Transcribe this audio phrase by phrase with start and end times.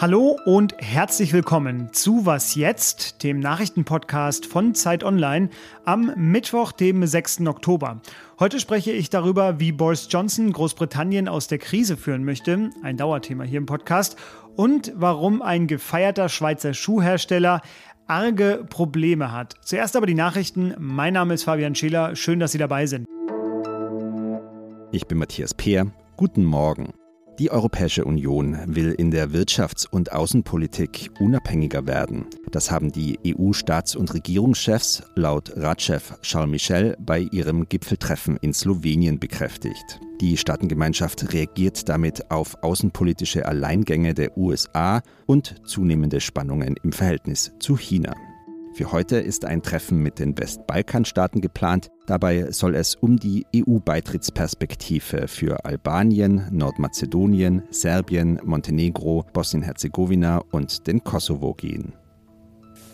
[0.00, 5.50] Hallo und herzlich willkommen zu Was jetzt, dem Nachrichtenpodcast von Zeit Online
[5.84, 7.42] am Mittwoch, dem 6.
[7.46, 8.00] Oktober.
[8.38, 13.44] Heute spreche ich darüber, wie Boris Johnson Großbritannien aus der Krise führen möchte, ein Dauerthema
[13.44, 14.16] hier im Podcast,
[14.56, 17.60] und warum ein gefeierter Schweizer Schuhhersteller
[18.06, 19.56] arge Probleme hat.
[19.60, 20.74] Zuerst aber die Nachrichten.
[20.78, 22.16] Mein Name ist Fabian Scheler.
[22.16, 23.04] Schön, dass Sie dabei sind.
[24.92, 25.88] Ich bin Matthias Peer.
[26.16, 26.94] Guten Morgen.
[27.40, 32.26] Die Europäische Union will in der Wirtschafts- und Außenpolitik unabhängiger werden.
[32.50, 39.18] Das haben die EU-Staats- und Regierungschefs laut Ratschef Charles Michel bei ihrem Gipfeltreffen in Slowenien
[39.18, 40.00] bekräftigt.
[40.20, 47.74] Die Staatengemeinschaft reagiert damit auf außenpolitische Alleingänge der USA und zunehmende Spannungen im Verhältnis zu
[47.78, 48.12] China.
[48.74, 51.90] Für heute ist ein Treffen mit den Westbalkanstaaten geplant.
[52.10, 61.54] Dabei soll es um die EU-Beitrittsperspektive für Albanien, Nordmazedonien, Serbien, Montenegro, Bosnien-Herzegowina und den Kosovo
[61.54, 61.92] gehen.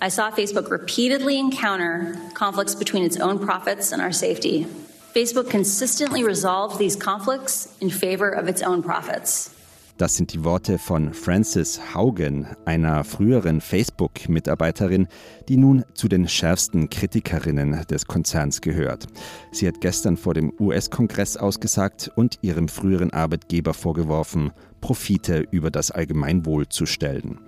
[0.05, 4.67] I saw Facebook repeatedly encounter conflicts between its own profits and our safety.
[5.15, 9.56] Facebook consistently resolved these conflicts in favor of its own profits.
[9.99, 15.09] Das sind die Worte von Frances Haugen, einer früheren Facebook-Mitarbeiterin,
[15.49, 19.07] die nun zu den schärfsten Kritikerinnen des Konzerns gehört.
[19.53, 24.53] Sie hat gestern vor dem US-Kongress ausgesagt und ihrem früheren Arbeitgeber vorgeworfen,
[24.83, 27.41] Profite über das Allgemeinwohl zu stellen.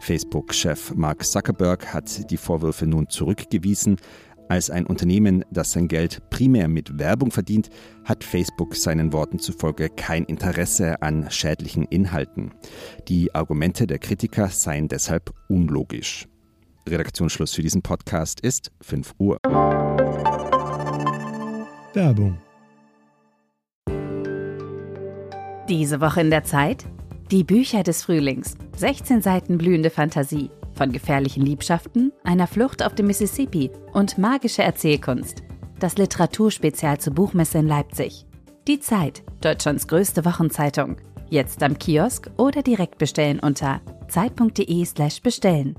[0.00, 3.96] Facebook-Chef Mark Zuckerberg hat die Vorwürfe nun zurückgewiesen.
[4.48, 7.68] Als ein Unternehmen, das sein Geld primär mit Werbung verdient,
[8.04, 12.52] hat Facebook seinen Worten zufolge kein Interesse an schädlichen Inhalten.
[13.08, 16.28] Die Argumente der Kritiker seien deshalb unlogisch.
[16.88, 19.38] Redaktionsschluss für diesen Podcast ist 5 Uhr.
[21.92, 22.38] Werbung.
[25.68, 26.84] Diese Woche in der Zeit?
[27.32, 28.54] Die Bücher des Frühlings.
[28.76, 30.50] 16 Seiten blühende Fantasie.
[30.76, 35.42] Von gefährlichen Liebschaften, einer Flucht auf dem Mississippi und magische Erzählkunst.
[35.78, 38.26] Das Literaturspezial zur Buchmesse in Leipzig.
[38.68, 40.96] Die Zeit, Deutschlands größte Wochenzeitung.
[41.30, 45.76] Jetzt am Kiosk oder direkt bestellen unter zeit.de/slash bestellen.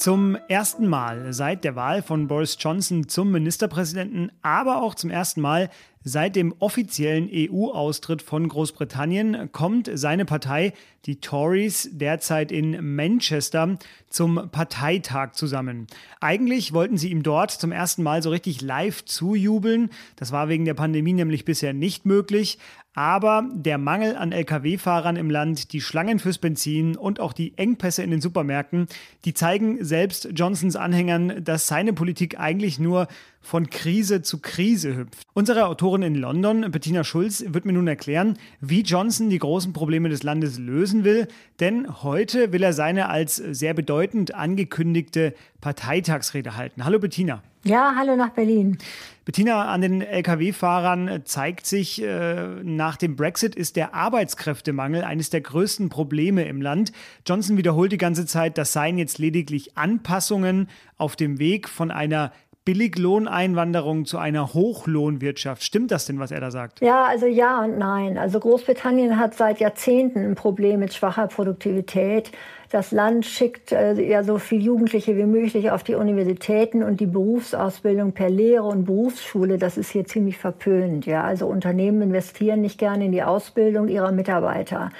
[0.00, 5.42] Zum ersten Mal seit der Wahl von Boris Johnson zum Ministerpräsidenten, aber auch zum ersten
[5.42, 5.68] Mal
[6.02, 10.72] Seit dem offiziellen EU-Austritt von Großbritannien kommt seine Partei,
[11.04, 13.76] die Tories, derzeit in Manchester
[14.08, 15.86] zum Parteitag zusammen.
[16.18, 19.90] Eigentlich wollten sie ihm dort zum ersten Mal so richtig live zujubeln.
[20.16, 22.58] Das war wegen der Pandemie nämlich bisher nicht möglich.
[22.94, 28.02] Aber der Mangel an Lkw-Fahrern im Land, die Schlangen fürs Benzin und auch die Engpässe
[28.02, 28.86] in den Supermärkten,
[29.24, 33.06] die zeigen selbst Johnsons Anhängern, dass seine Politik eigentlich nur
[33.40, 35.22] von Krise zu Krise hüpft.
[35.32, 40.08] Unsere Autorin in London, Bettina Schulz, wird mir nun erklären, wie Johnson die großen Probleme
[40.08, 41.26] des Landes lösen will,
[41.58, 46.84] denn heute will er seine als sehr bedeutend angekündigte Parteitagsrede halten.
[46.84, 47.42] Hallo Bettina.
[47.64, 48.78] Ja, hallo nach Berlin.
[49.26, 55.42] Bettina, an den Lkw-Fahrern zeigt sich, äh, nach dem Brexit ist der Arbeitskräftemangel eines der
[55.42, 56.92] größten Probleme im Land.
[57.26, 62.32] Johnson wiederholt die ganze Zeit, das seien jetzt lediglich Anpassungen auf dem Weg von einer
[62.64, 65.62] Billiglohneinwanderung zu einer Hochlohnwirtschaft.
[65.62, 66.80] Stimmt das denn, was er da sagt?
[66.80, 68.18] Ja, also ja und nein.
[68.18, 72.32] Also Großbritannien hat seit Jahrzehnten ein Problem mit schwacher Produktivität.
[72.70, 77.06] Das Land schickt äh, ja so viel Jugendliche wie möglich auf die Universitäten und die
[77.06, 81.06] Berufsausbildung per Lehre und Berufsschule, das ist hier ziemlich verpönt.
[81.06, 84.90] Ja, also Unternehmen investieren nicht gerne in die Ausbildung ihrer Mitarbeiter.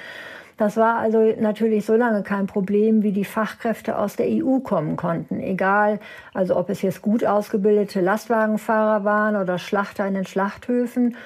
[0.61, 4.97] Das war also natürlich so lange kein Problem, wie die Fachkräfte aus der EU kommen
[4.97, 5.41] konnten.
[5.41, 6.01] Egal,
[6.35, 11.17] also ob es jetzt gut ausgebildete Lastwagenfahrer waren oder Schlachter in den Schlachthöfen.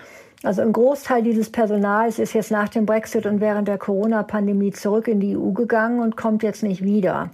[0.45, 5.09] Also ein Großteil dieses Personals ist jetzt nach dem Brexit und während der Corona-Pandemie zurück
[5.09, 7.31] in die EU gegangen und kommt jetzt nicht wieder.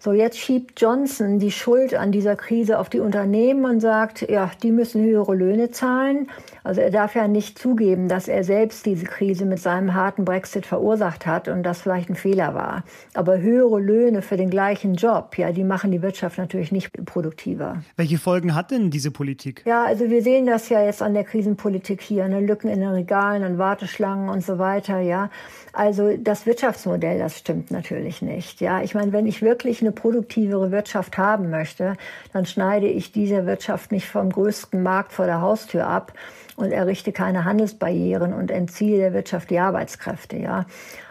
[0.00, 4.48] So, jetzt schiebt Johnson die Schuld an dieser Krise auf die Unternehmen und sagt, ja,
[4.62, 6.28] die müssen höhere Löhne zahlen.
[6.62, 10.66] Also er darf ja nicht zugeben, dass er selbst diese Krise mit seinem harten Brexit
[10.66, 12.84] verursacht hat und das vielleicht ein Fehler war.
[13.12, 17.82] Aber höhere Löhne für den gleichen Job, ja, die machen die Wirtschaft natürlich nicht produktiver.
[17.96, 19.62] Welche Folgen hat denn diese Politik?
[19.66, 22.38] Ja, also wir sehen das ja jetzt an der Krisenpolitik hier, ne?
[22.38, 25.30] Lücken in den Regalen, an Warteschlangen und so weiter, ja.
[25.72, 28.60] Also das Wirtschaftsmodell, das stimmt natürlich nicht.
[28.60, 31.94] Ja, ich meine, wenn ich wirklich eine produktivere Wirtschaft haben möchte,
[32.32, 36.12] dann schneide ich diese Wirtschaft nicht vom größten Markt vor der Haustür ab
[36.58, 40.38] und errichte keine Handelsbarrieren und entziehe der Wirtschaft die Arbeitskräfte.
[40.38, 40.66] Ja,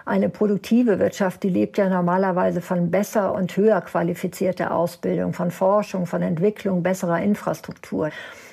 [0.06, 6.06] Eine produktive Wirtschaft, die lebt ja normalerweise von besser und höher qualifizierter Ausbildung, von Forschung,
[6.06, 8.10] von Entwicklung, besserer Infrastruktur.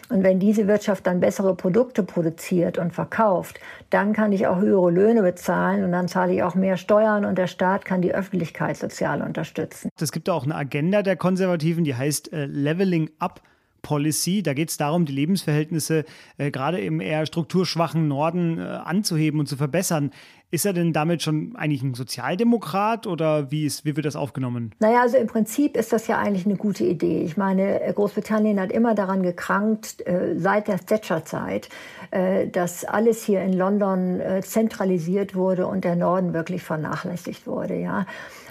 [0.09, 3.59] Und wenn diese Wirtschaft dann bessere Produkte produziert und verkauft,
[3.91, 7.39] dann kann ich auch höhere Löhne bezahlen und dann zahle ich auch mehr Steuern und
[7.39, 9.89] der Staat kann die Öffentlichkeit sozial unterstützen.
[10.01, 13.41] Es gibt auch eine Agenda der Konservativen, die heißt äh, Leveling Up.
[13.85, 14.43] Policy.
[14.43, 16.05] Da geht es darum, die Lebensverhältnisse
[16.39, 20.11] äh, gerade im eher strukturschwachen Norden äh, anzuheben und zu verbessern.
[20.55, 24.73] Ist er denn damit schon eigentlich ein Sozialdemokrat oder wie, ist, wie wird das aufgenommen?
[24.79, 27.23] Naja, also im Prinzip ist das ja eigentlich eine gute Idee.
[27.25, 31.71] Ich meine, Großbritannien hat immer daran gekrankt, äh, seit der Thatcher-Zeit,
[32.13, 37.75] äh, dass alles hier in London äh, zentralisiert wurde und der Norden wirklich vernachlässigt wurde.
[37.75, 38.07] Ja.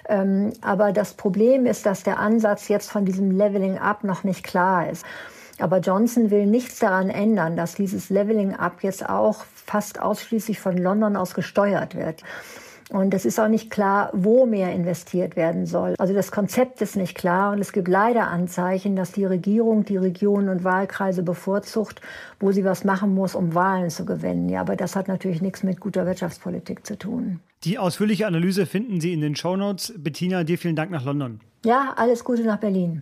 [0.10, 4.44] Ähm, aber das Problem ist, dass der Ansatz jetzt von diesem Leveling Up noch nicht
[4.44, 5.06] klar ist.
[5.64, 10.78] Aber Johnson will nichts daran ändern, dass dieses Leveling Up jetzt auch fast ausschließlich von
[10.78, 12.22] London aus gesteuert wird.
[12.90, 15.96] Und es ist auch nicht klar, wo mehr investiert werden soll.
[15.98, 19.96] Also das Konzept ist nicht klar und es gibt leider Anzeichen, dass die Regierung die
[19.96, 22.02] Regionen und Wahlkreise bevorzugt,
[22.42, 24.50] wo sie was machen muss, um Wahlen zu gewinnen.
[24.50, 27.40] Ja, aber das hat natürlich nichts mit guter Wirtschaftspolitik zu tun.
[27.64, 29.94] Die ausführliche Analyse finden Sie in den Shownotes.
[29.96, 31.40] Bettina, dir vielen Dank nach London.
[31.64, 33.02] Ja, alles Gute nach Berlin.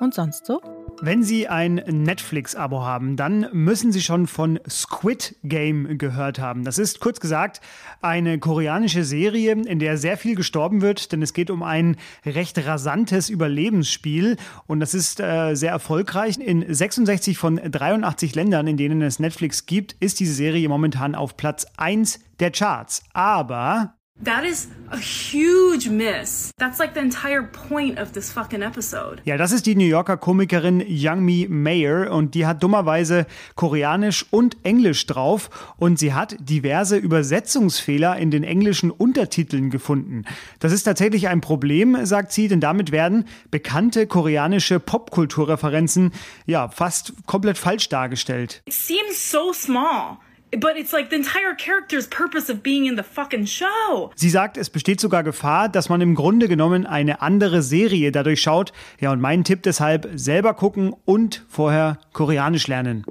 [0.00, 0.60] Und sonst so?
[1.02, 6.64] Wenn Sie ein Netflix-Abo haben, dann müssen Sie schon von Squid Game gehört haben.
[6.64, 7.60] Das ist kurz gesagt
[8.00, 12.66] eine koreanische Serie, in der sehr viel gestorben wird, denn es geht um ein recht
[12.66, 14.36] rasantes Überlebensspiel
[14.66, 16.38] und das ist äh, sehr erfolgreich.
[16.38, 21.36] In 66 von 83 Ländern, in denen es Netflix gibt, ist diese Serie momentan auf
[21.36, 23.02] Platz 1 der Charts.
[23.12, 26.50] Aber That is a huge miss.
[26.58, 29.22] That's like the entire point of this fucking episode.
[29.24, 34.58] Ja, das ist die New Yorker Komikerin Youngmi Mayer und die hat dummerweise Koreanisch und
[34.62, 40.26] Englisch drauf und sie hat diverse Übersetzungsfehler in den englischen Untertiteln gefunden.
[40.58, 46.12] Das ist tatsächlich ein Problem, sagt sie, denn damit werden bekannte koreanische Popkulturreferenzen
[46.44, 48.60] ja fast komplett falsch dargestellt.
[48.66, 50.18] It seems so small.
[50.52, 54.10] But it's like the entire character's purpose of being in the fucking show.
[54.16, 58.42] Sie sagt, es besteht sogar Gefahr, dass man im Grunde genommen eine andere Serie dadurch
[58.42, 58.72] schaut.
[58.98, 63.04] Ja, und mein Tipp deshalb, selber gucken und vorher Koreanisch lernen.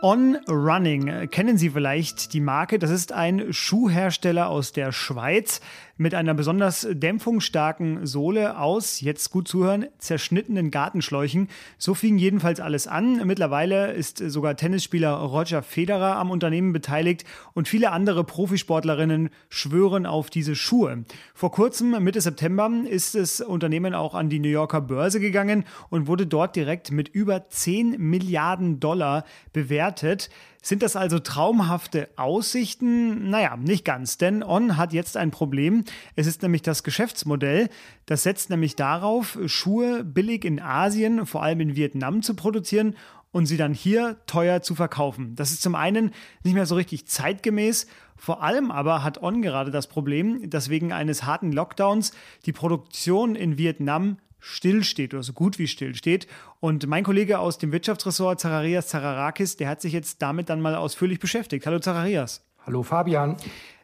[0.00, 2.78] On Running kennen Sie vielleicht die Marke.
[2.78, 5.60] Das ist ein Schuhhersteller aus der Schweiz
[5.98, 11.48] mit einer besonders dämpfungsstarken Sohle aus, jetzt gut zuhören, zerschnittenen Gartenschläuchen.
[11.76, 13.26] So fing jedenfalls alles an.
[13.26, 20.30] Mittlerweile ist sogar Tennisspieler Roger Federer am Unternehmen beteiligt und viele andere Profisportlerinnen schwören auf
[20.30, 21.04] diese Schuhe.
[21.34, 26.06] Vor kurzem, Mitte September, ist das Unternehmen auch an die New Yorker Börse gegangen und
[26.06, 30.30] wurde dort direkt mit über 10 Milliarden Dollar bewertet.
[30.68, 33.30] Sind das also traumhafte Aussichten?
[33.30, 35.84] Naja, nicht ganz, denn On hat jetzt ein Problem.
[36.14, 37.70] Es ist nämlich das Geschäftsmodell.
[38.04, 42.96] Das setzt nämlich darauf, Schuhe billig in Asien, vor allem in Vietnam, zu produzieren
[43.32, 45.34] und sie dann hier teuer zu verkaufen.
[45.36, 46.10] Das ist zum einen
[46.44, 50.92] nicht mehr so richtig zeitgemäß, vor allem aber hat On gerade das Problem, dass wegen
[50.92, 52.12] eines harten Lockdowns
[52.44, 56.26] die Produktion in Vietnam stillsteht oder so gut wie stillsteht.
[56.60, 60.74] Und mein Kollege aus dem Wirtschaftsressort, Zararias Zararakis, der hat sich jetzt damit dann mal
[60.74, 61.66] ausführlich beschäftigt.
[61.66, 62.44] Hallo Zararias.
[62.66, 63.36] Hallo Fabian.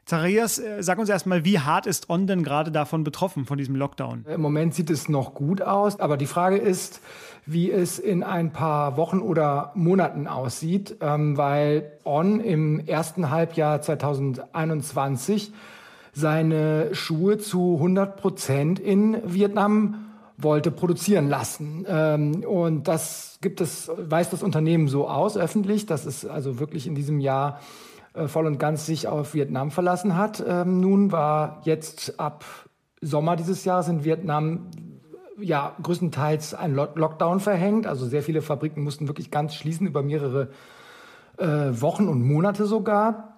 [0.07, 3.75] Zacharias, äh, sag uns erstmal, wie hart ist On denn gerade davon betroffen, von diesem
[3.75, 4.27] Lockdown?
[4.29, 7.01] Im Moment sieht es noch gut aus, aber die Frage ist,
[7.47, 13.81] wie es in ein paar Wochen oder Monaten aussieht, ähm, weil On im ersten Halbjahr
[13.81, 15.53] 2021
[16.13, 20.05] seine Schuhe zu 100 Prozent in Vietnam
[20.37, 21.87] wollte produzieren lassen.
[21.89, 26.87] Ähm, und das gibt es, weiß das Unternehmen so aus öffentlich, dass es also wirklich
[26.87, 27.61] in diesem Jahr
[28.15, 30.45] äh, voll und ganz sich auf Vietnam verlassen hat.
[30.47, 32.45] Ähm, nun war jetzt ab
[33.01, 34.71] Sommer dieses Jahres in Vietnam
[35.39, 37.87] ja größtenteils ein Lockdown verhängt.
[37.87, 40.51] Also sehr viele Fabriken mussten wirklich ganz schließen über mehrere
[41.39, 41.47] äh,
[41.81, 43.34] Wochen und Monate sogar.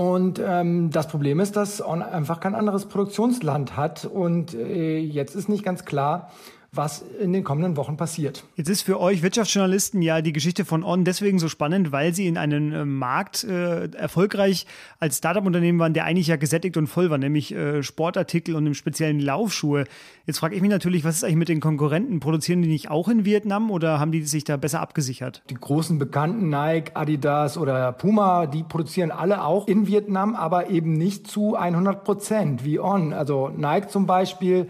[0.00, 4.06] Und ähm, das Problem ist, dass On einfach kein anderes Produktionsland hat.
[4.06, 6.30] Und äh, jetzt ist nicht ganz klar,
[6.72, 8.44] was in den kommenden Wochen passiert.
[8.54, 12.28] Jetzt ist für euch Wirtschaftsjournalisten ja die Geschichte von On deswegen so spannend, weil sie
[12.28, 14.66] in einem äh, Markt äh, erfolgreich
[15.00, 18.74] als Startup-Unternehmen waren, der eigentlich ja gesättigt und voll war, nämlich äh, Sportartikel und im
[18.74, 19.84] speziellen Laufschuhe.
[20.26, 22.20] Jetzt frage ich mich natürlich, was ist eigentlich mit den Konkurrenten?
[22.20, 25.42] Produzieren die nicht auch in Vietnam oder haben die sich da besser abgesichert?
[25.50, 30.92] Die großen bekannten Nike, Adidas oder Puma, die produzieren alle auch in Vietnam, aber eben
[30.92, 33.12] nicht zu 100 Prozent wie On.
[33.12, 34.68] Also Nike zum Beispiel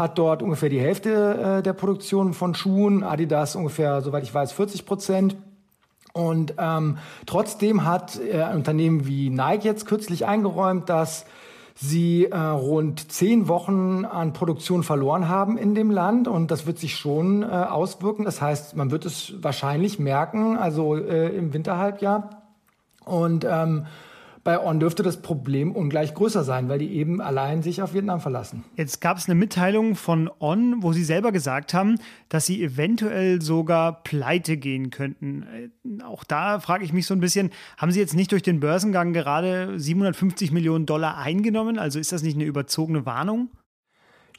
[0.00, 4.52] hat dort ungefähr die Hälfte äh, der Produktion von Schuhen, Adidas ungefähr, soweit ich weiß,
[4.52, 5.36] 40 Prozent.
[6.12, 11.26] Und ähm, trotzdem hat äh, ein Unternehmen wie Nike jetzt kürzlich eingeräumt, dass
[11.76, 16.78] sie äh, rund zehn Wochen an Produktion verloren haben in dem Land und das wird
[16.78, 18.24] sich schon äh, auswirken.
[18.24, 22.42] Das heißt, man wird es wahrscheinlich merken, also äh, im Winterhalbjahr.
[23.04, 23.86] Und ähm,
[24.42, 28.20] bei On dürfte das Problem ungleich größer sein, weil die eben allein sich auf Vietnam
[28.20, 28.64] verlassen.
[28.76, 31.96] Jetzt gab es eine Mitteilung von On, wo sie selber gesagt haben,
[32.28, 35.42] dass sie eventuell sogar pleite gehen könnten.
[35.42, 38.60] Äh, auch da frage ich mich so ein bisschen, haben sie jetzt nicht durch den
[38.60, 41.78] Börsengang gerade 750 Millionen Dollar eingenommen?
[41.78, 43.50] Also ist das nicht eine überzogene Warnung?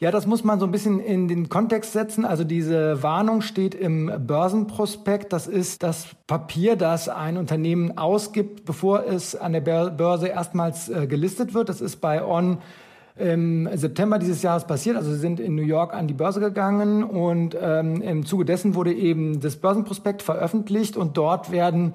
[0.01, 2.25] Ja, das muss man so ein bisschen in den Kontext setzen.
[2.25, 5.31] Also diese Warnung steht im Börsenprospekt.
[5.31, 11.05] Das ist das Papier, das ein Unternehmen ausgibt, bevor es an der Börse erstmals äh,
[11.05, 11.69] gelistet wird.
[11.69, 12.57] Das ist bei On
[13.15, 14.95] im September dieses Jahres passiert.
[14.95, 18.73] Also sie sind in New York an die Börse gegangen und ähm, im Zuge dessen
[18.73, 21.93] wurde eben das Börsenprospekt veröffentlicht und dort werden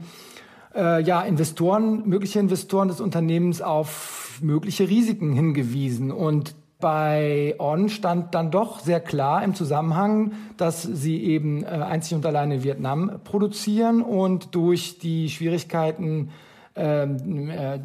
[0.77, 6.55] äh, ja Investoren, mögliche Investoren des Unternehmens auf mögliche Risiken hingewiesen und
[6.87, 12.25] bei On stand dann doch sehr klar im Zusammenhang, dass sie eben äh, einzig und
[12.25, 16.31] allein in Vietnam produzieren und durch die Schwierigkeiten
[16.77, 17.81] ähm, äh,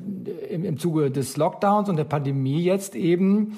[0.51, 3.57] im, im Zuge des Lockdowns und der Pandemie jetzt eben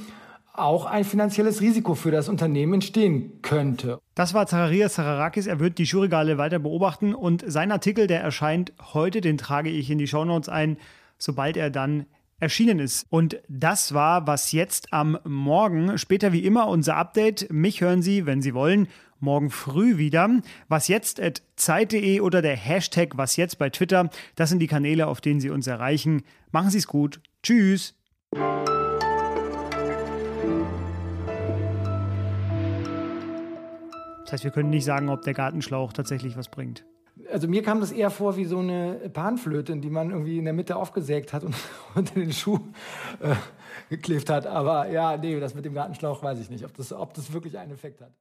[0.53, 3.99] auch ein finanzielles Risiko für das Unternehmen entstehen könnte.
[4.15, 5.45] Das war Zacharias Zacharakis.
[5.47, 9.91] Er wird die Schuhregale weiter beobachten und sein Artikel, der erscheint heute, den trage ich
[9.91, 10.77] in die Shownotes ein,
[11.17, 12.05] sobald er dann
[12.43, 13.07] erschienen ist.
[13.09, 15.97] Und das war was jetzt am Morgen.
[15.97, 17.51] Später wie immer unser Update.
[17.51, 18.87] Mich hören Sie, wenn Sie wollen,
[19.19, 20.29] morgen früh wieder.
[20.67, 24.09] Was jetzt at Zeit.de oder der Hashtag Was jetzt bei Twitter.
[24.35, 26.21] Das sind die Kanäle, auf denen Sie uns erreichen.
[26.51, 27.21] Machen Sie es gut.
[27.41, 27.95] Tschüss.
[34.21, 36.85] Das heißt, wir können nicht sagen, ob der Gartenschlauch tatsächlich was bringt
[37.33, 40.53] also mir kam das eher vor wie so eine Panflöte, die man irgendwie in der
[40.53, 41.55] Mitte aufgesägt hat und
[41.95, 42.59] unter den Schuh
[43.19, 43.35] äh,
[43.89, 44.45] geklebt hat.
[44.45, 47.57] Aber ja, nee, das mit dem Gartenschlauch weiß ich nicht, ob das, ob das wirklich
[47.57, 48.11] einen Effekt hat.